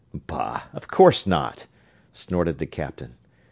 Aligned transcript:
]"Bah! 0.25 0.63
Of 0.73 0.87
course 0.87 1.27
not!" 1.27 1.67
snorted 2.11 2.57
the 2.57 2.65
captain. 2.65 3.13